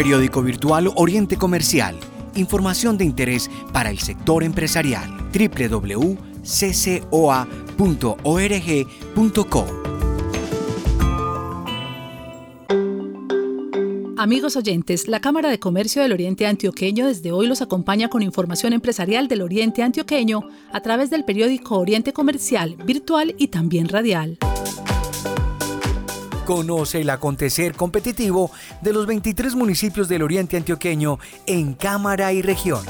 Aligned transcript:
Periódico 0.00 0.40
virtual 0.40 0.90
Oriente 0.96 1.36
Comercial. 1.36 1.94
Información 2.34 2.96
de 2.96 3.04
interés 3.04 3.50
para 3.70 3.90
el 3.90 3.98
sector 3.98 4.42
empresarial. 4.42 5.14
www.ccoa.org.co 5.30 6.16
Amigos 14.16 14.56
oyentes, 14.56 15.06
la 15.06 15.20
Cámara 15.20 15.50
de 15.50 15.58
Comercio 15.58 16.00
del 16.00 16.12
Oriente 16.12 16.46
Antioqueño 16.46 17.06
desde 17.06 17.32
hoy 17.32 17.46
los 17.46 17.60
acompaña 17.60 18.08
con 18.08 18.22
información 18.22 18.72
empresarial 18.72 19.28
del 19.28 19.42
Oriente 19.42 19.82
Antioqueño 19.82 20.48
a 20.72 20.80
través 20.80 21.10
del 21.10 21.26
periódico 21.26 21.78
Oriente 21.78 22.14
Comercial, 22.14 22.76
virtual 22.86 23.34
y 23.36 23.48
también 23.48 23.86
radial. 23.86 24.38
Conoce 26.50 27.02
el 27.02 27.10
acontecer 27.10 27.74
competitivo 27.74 28.50
de 28.82 28.92
los 28.92 29.06
23 29.06 29.54
municipios 29.54 30.08
del 30.08 30.22
Oriente 30.22 30.56
Antioqueño 30.56 31.20
en 31.46 31.74
Cámara 31.74 32.32
y 32.32 32.42
Región. 32.42 32.80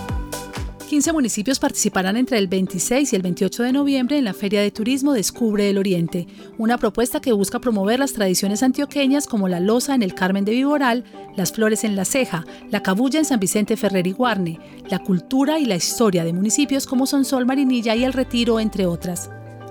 15 0.89 1.13
municipios 1.13 1.59
participarán 1.59 2.17
entre 2.17 2.39
el 2.39 2.49
26 2.49 3.13
y 3.13 3.17
el 3.17 3.21
28 3.21 3.65
de 3.65 3.73
noviembre 3.73 4.17
en 4.17 4.25
la 4.25 4.33
Feria 4.33 4.63
de 4.63 4.71
Turismo 4.71 5.13
Descubre 5.13 5.69
el 5.69 5.77
Oriente, 5.77 6.27
una 6.57 6.79
propuesta 6.79 7.21
que 7.21 7.35
busca 7.35 7.59
promover 7.59 7.99
las 7.99 8.15
tradiciones 8.15 8.63
antioqueñas 8.63 9.27
como 9.27 9.47
la 9.47 9.61
loza 9.61 9.95
en 9.95 10.03
el 10.03 10.15
Carmen 10.15 10.47
de 10.47 10.53
Viboral, 10.53 11.05
las 11.37 11.53
flores 11.53 11.85
en 11.85 11.97
la 11.97 12.07
ceja, 12.07 12.47
la 12.71 12.83
cabulla 12.83 13.19
en 13.19 13.27
San 13.27 13.41
Vicente 13.41 13.77
Ferrer 13.77 14.07
y 14.07 14.13
Guarne, 14.13 14.59
la 14.89 15.01
cultura 15.01 15.59
y 15.59 15.67
la 15.67 15.77
historia 15.77 16.25
de 16.25 16.33
municipios 16.33 16.87
como 16.87 17.05
Sonsol, 17.05 17.45
Marinilla 17.45 17.95
y 17.95 18.05
El 18.05 18.15
Retiro, 18.15 18.59
entre 18.59 18.87
otras. 18.87 19.29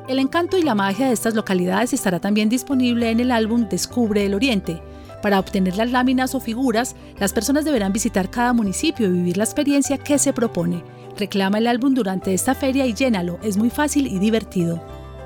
El 0.10 0.18
encanto 0.18 0.58
y 0.58 0.64
la 0.64 0.74
magia 0.74 1.06
de 1.06 1.14
estas 1.14 1.36
localidades 1.36 1.94
estará 1.94 2.20
también 2.20 2.50
disponible 2.50 3.12
en 3.12 3.20
el 3.20 3.30
álbum 3.30 3.70
Descubre 3.70 4.26
el 4.26 4.34
Oriente. 4.34 4.82
Para 5.22 5.40
obtener 5.40 5.78
las 5.78 5.92
láminas 5.92 6.34
o 6.34 6.40
figuras, 6.40 6.96
las 7.20 7.32
personas 7.32 7.64
deberán 7.64 7.94
visitar 7.94 8.32
cada 8.32 8.52
municipio 8.52 9.06
y 9.06 9.12
vivir 9.12 9.38
la 9.38 9.44
experiencia 9.44 10.00
que 10.00 10.18
se 10.18 10.34
propone. 10.34 10.84
Reclama 11.16 11.60
el 11.60 11.68
álbum 11.68 11.94
durante 11.94 12.34
esta 12.34 12.56
feria 12.56 12.88
y 12.88 12.96
llénalo, 12.96 13.38
es 13.44 13.56
muy 13.56 13.70
fácil 13.70 14.08
y 14.08 14.18
divertido. 14.18 14.84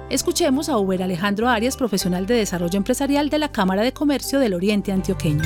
Escuchemos 0.09 0.67
a 0.67 0.77
Uber 0.77 1.01
Alejandro 1.01 1.47
Arias, 1.47 1.77
profesional 1.77 2.25
de 2.25 2.35
desarrollo 2.35 2.75
empresarial 2.75 3.29
de 3.29 3.39
la 3.39 3.53
Cámara 3.53 3.83
de 3.83 3.93
Comercio 3.93 4.37
del 4.37 4.53
Oriente 4.53 4.91
Antioqueño. 4.91 5.43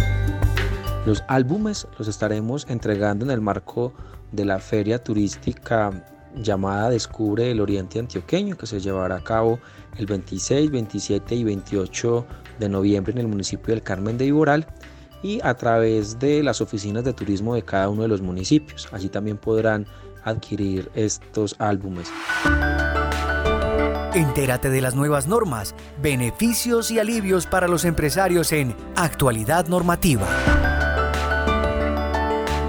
Los 1.06 1.24
álbumes 1.28 1.88
los 2.00 2.08
estaremos 2.08 2.66
entregando 2.70 3.24
en 3.24 3.30
el 3.30 3.42
marco 3.42 3.94
de 4.32 4.46
la 4.46 4.58
feria 4.58 5.04
turística 5.04 5.92
llamada 6.42 6.90
Descubre 6.90 7.52
el 7.52 7.60
Oriente 7.60 8.00
Antioqueño, 8.00 8.58
que 8.58 8.68
se 8.68 8.80
llevará 8.80 9.16
a 9.18 9.24
cabo 9.24 9.60
el 9.98 10.06
26, 10.06 10.72
27 10.72 11.36
y 11.36 11.44
28 11.44 12.26
de 12.60 12.70
noviembre 12.70 13.14
en 13.14 13.20
el 13.20 13.28
municipio 13.28 13.74
del 13.74 13.84
Carmen 13.84 14.18
de 14.18 14.26
Iboral 14.26 14.68
y 15.24 15.40
a 15.44 15.56
través 15.56 16.20
de 16.20 16.44
las 16.44 16.62
oficinas 16.62 17.04
de 17.04 17.14
turismo 17.14 17.56
de 17.56 17.64
cada 17.64 17.90
uno 17.90 18.04
de 18.04 18.08
los 18.08 18.22
municipios. 18.22 18.88
Allí 18.92 19.10
también 19.10 19.38
podrán 19.38 19.86
adquirir 20.24 20.92
estos 20.94 21.56
álbumes. 21.60 22.12
Entérate 24.14 24.70
de 24.70 24.82
las 24.82 24.96
nuevas 24.96 25.28
normas, 25.28 25.76
beneficios 26.02 26.90
y 26.90 27.00
alivios 27.00 27.46
para 27.46 27.68
los 27.68 27.86
empresarios 27.86 28.52
en 28.52 28.76
Actualidad 28.96 29.68
Normativa. 29.68 30.28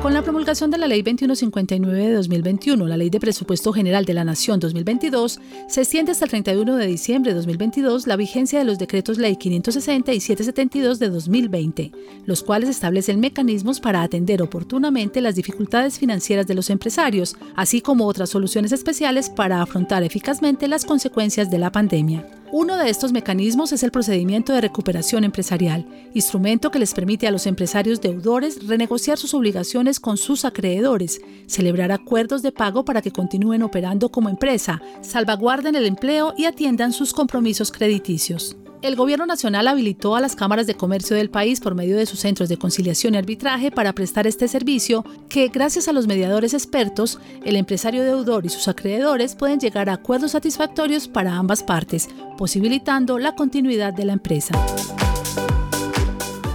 Con 0.03 0.15
la 0.15 0.23
promulgación 0.23 0.71
de 0.71 0.79
la 0.79 0.87
Ley 0.87 1.03
2159 1.03 2.07
de 2.07 2.15
2021, 2.15 2.87
la 2.87 2.97
Ley 2.97 3.11
de 3.11 3.19
Presupuesto 3.19 3.73
General 3.73 4.05
de 4.05 4.15
la 4.15 4.23
Nación 4.23 4.61
2022, 4.61 5.41
se 5.67 5.81
extiende 5.81 6.13
hasta 6.13 6.25
el 6.25 6.31
31 6.31 6.77
de 6.77 6.87
diciembre 6.87 7.33
de 7.33 7.37
2022 7.37 8.07
la 8.07 8.15
vigencia 8.15 8.61
de 8.61 8.65
los 8.65 8.79
decretos 8.79 9.19
Ley 9.19 9.35
560 9.35 10.13
y 10.13 10.21
772 10.21 11.01
de 11.01 11.11
2020, 11.11 11.93
los 12.27 12.45
cuales 12.45 12.69
establecen 12.69 13.19
mecanismos 13.19 13.81
para 13.81 14.03
atender 14.03 14.41
oportunamente 14.41 15.21
las 15.21 15.35
dificultades 15.35 15.99
financieras 15.99 16.47
de 16.47 16.55
los 16.55 16.71
empresarios, 16.71 17.37
así 17.57 17.81
como 17.81 18.07
otras 18.07 18.31
soluciones 18.31 18.71
especiales 18.71 19.29
para 19.29 19.61
afrontar 19.63 20.05
eficazmente 20.05 20.69
las 20.69 20.85
consecuencias 20.85 21.51
de 21.51 21.59
la 21.59 21.73
pandemia. 21.73 22.38
Uno 22.51 22.79
de 22.79 22.89
estos 22.89 23.13
mecanismos 23.13 23.73
es 23.73 23.83
el 23.83 23.91
procedimiento 23.91 24.55
de 24.55 24.63
recuperación 24.63 25.25
empresarial, 25.25 25.87
instrumento 26.15 26.71
que 26.71 26.79
les 26.79 26.95
permite 26.95 27.27
a 27.27 27.31
los 27.31 27.47
empresarios 27.47 28.01
deudores 28.01 28.67
renegociar 28.67 29.19
sus 29.19 29.35
obligaciones 29.35 30.01
con 30.01 30.17
sus 30.17 30.47
acreedores, 30.47 31.21
celebrar 31.47 31.93
acuerdos 31.93 32.41
de 32.41 32.53
pago 32.53 32.87
para 32.87 33.03
que 33.03 33.13
continúen 33.13 33.63
operando 33.63 34.09
como 34.09 34.31
empresa, 34.31 34.81
salvaguarden 35.03 35.75
el 35.75 35.85
empleo 35.85 36.33
y 36.39 36.47
atiendan 36.47 36.95
sus 36.95 37.13
compromisos 37.13 37.71
crediticios. 37.71 38.57
El 38.81 38.95
Gobierno 38.95 39.27
Nacional 39.27 39.67
habilitó 39.67 40.15
a 40.15 40.21
las 40.21 40.37
cámaras 40.37 40.69
de 40.69 40.77
comercio 40.77 41.17
del 41.17 41.31
país 41.31 41.59
por 41.59 41.75
medio 41.75 41.97
de 41.97 42.07
sus 42.07 42.21
centros 42.21 42.49
de 42.49 42.59
conciliación 42.59 43.15
y 43.15 43.19
arbitraje 43.19 43.73
para 43.73 43.93
prestar 43.93 44.29
este 44.29 44.47
servicio 44.47 45.05
que, 45.29 45.49
gracias 45.49 45.89
a 45.89 45.93
los 45.93 46.07
mediadores 46.07 46.55
expertos, 46.55 47.19
el 47.45 47.57
empresario 47.57 48.05
deudor 48.05 48.47
y 48.47 48.51
sus 48.51 48.69
acreedores 48.69 49.35
pueden 49.35 49.59
llegar 49.59 49.91
a 49.91 49.95
acuerdos 49.95 50.31
satisfactorios 50.31 51.09
para 51.09 51.35
ambas 51.35 51.65
partes, 51.65 52.09
posibilitando 52.37 53.19
la 53.19 53.35
continuidad 53.35 53.93
de 53.93 54.05
la 54.05 54.13
empresa. 54.13 54.55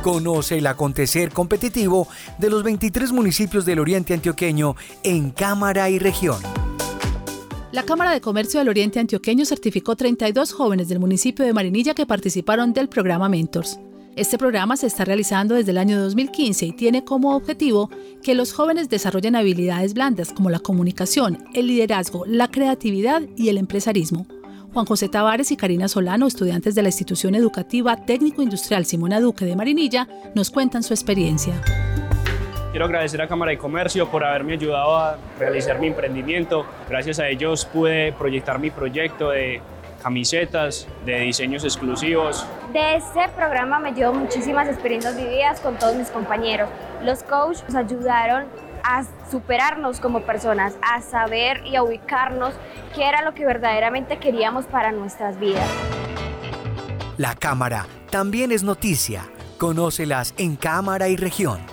Conoce 0.02 0.60
el 0.60 0.68
acontecer 0.68 1.32
competitivo 1.32 2.08
de 2.38 2.50
los 2.50 2.64
23 2.64 3.12
municipios 3.12 3.66
del 3.66 3.80
Oriente 3.80 4.14
Antioqueño 4.14 4.78
en 5.04 5.32
Cámara 5.32 5.90
y 5.90 6.00
Región. 6.00 6.42
La 7.74 7.82
Cámara 7.82 8.12
de 8.12 8.22
Comercio 8.22 8.60
del 8.60 8.70
Oriente 8.70 9.00
Antioqueño 9.00 9.46
certificó 9.46 9.96
32 9.96 10.54
jóvenes 10.54 10.90
del 10.90 11.00
municipio 11.00 11.44
de 11.44 11.54
Marinilla 11.54 11.96
que 11.96 12.06
participaron 12.06 12.72
del 12.72 12.88
programa 12.88 13.30
Mentors. 13.30 13.80
Este 14.16 14.38
programa 14.38 14.78
se 14.78 14.86
está 14.86 15.06
realizando 15.06 15.56
desde 15.56 15.72
el 15.72 15.80
año 15.80 16.00
2015 16.00 16.68
y 16.68 16.72
tiene 16.74 17.04
como 17.04 17.36
objetivo 17.36 17.90
que 18.22 18.36
los 18.36 18.54
jóvenes 18.54 18.90
desarrollen 18.90 19.36
habilidades 19.36 19.96
blandas 19.96 20.34
como 20.34 20.52
la 20.52 20.60
comunicación, 20.60 21.46
el 21.56 21.66
liderazgo, 21.66 22.26
la 22.28 22.48
creatividad 22.52 23.24
y 23.36 23.50
el 23.50 23.58
empresarismo. 23.58 24.28
Juan 24.72 24.86
José 24.86 25.10
Tavares 25.10 25.52
y 25.52 25.58
Karina 25.58 25.88
Solano, 25.88 26.28
estudiantes 26.28 26.76
de 26.76 26.84
la 26.84 26.90
institución 26.90 27.34
educativa 27.34 28.06
técnico 28.06 28.44
industrial 28.44 28.86
Simona 28.86 29.20
Duque 29.20 29.46
de 29.46 29.56
Marinilla, 29.56 30.08
nos 30.36 30.52
cuentan 30.52 30.84
su 30.84 30.94
experiencia. 30.94 31.60
Quiero 32.84 32.98
agradecer 32.98 33.22
a 33.22 33.30
Cámara 33.30 33.52
de 33.52 33.58
Comercio 33.58 34.12
por 34.12 34.26
haberme 34.26 34.52
ayudado 34.56 34.98
a 34.98 35.16
realizar 35.40 35.80
mi 35.80 35.88
emprendimiento. 35.88 36.66
Gracias 36.90 37.18
a 37.18 37.30
ellos 37.30 37.64
pude 37.64 38.12
proyectar 38.12 38.60
mi 38.60 38.72
proyecto 38.72 39.30
de 39.30 39.62
camisetas, 40.02 40.86
de 41.06 41.22
diseños 41.22 41.64
exclusivos. 41.64 42.46
De 42.74 42.96
este 42.98 43.30
programa 43.38 43.80
me 43.80 43.94
llevo 43.94 44.14
muchísimas 44.14 44.68
experiencias 44.68 45.16
vividas 45.16 45.62
con 45.62 45.80
todos 45.80 45.96
mis 45.96 46.10
compañeros. 46.10 46.68
Los 47.02 47.24
coaches 47.24 47.64
nos 47.70 47.76
ayudaron 47.76 48.48
a 48.84 49.06
superarnos 49.32 50.02
como 50.02 50.24
personas, 50.24 50.76
a 50.82 51.00
saber 51.00 51.66
y 51.66 51.78
a 51.78 51.84
ubicarnos 51.84 52.54
qué 52.94 53.08
era 53.08 53.22
lo 53.22 53.34
que 53.34 53.46
verdaderamente 53.46 54.18
queríamos 54.18 54.66
para 54.66 54.92
nuestras 54.92 55.40
vidas. 55.40 55.70
La 57.16 57.34
Cámara 57.36 57.86
también 58.12 58.52
es 58.52 58.62
noticia. 58.62 59.24
Conócelas 59.58 60.34
en 60.38 60.58
Cámara 60.58 61.08
y 61.08 61.16
Región. 61.16 61.73